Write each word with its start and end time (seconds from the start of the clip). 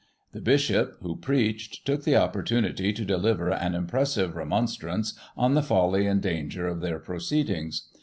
The 0.31 0.41
Bishop, 0.41 0.97
who 1.03 1.15
preached, 1.15 1.85
took 1.85 2.05
the 2.05 2.15
opportunity 2.15 2.91
to 2.91 3.05
deliver 3.05 3.51
an 3.51 3.75
impressive 3.75 4.35
re« 4.35 4.45
monstrance 4.45 5.13
on 5.37 5.53
the 5.53 5.61
folly 5.61 6.07
and 6.07 6.19
danger 6.19 6.67
of 6.67 6.81
their 6.81 6.97
proceedings. 6.97 7.83